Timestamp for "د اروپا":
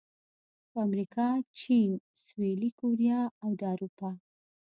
3.59-4.11